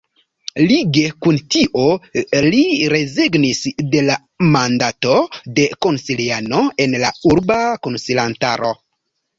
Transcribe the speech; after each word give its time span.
Lige 0.69 1.01
kun 1.25 1.37
tio 1.55 1.83
li 2.47 2.61
rezignis 2.95 3.61
de 3.93 4.01
la 4.09 4.17
mandato 4.57 5.21
de 5.61 5.69
konsiliano 5.89 6.67
en 6.87 7.01
la 7.07 7.17
Urba 7.35 7.65
Konsilantaro. 7.87 8.79